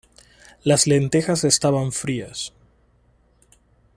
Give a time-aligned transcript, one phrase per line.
[0.63, 2.53] Las lentejas estaban frías.